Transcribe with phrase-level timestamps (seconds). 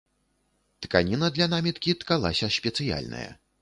[0.85, 3.29] Тканіна для наміткі ткалася спецыяльная.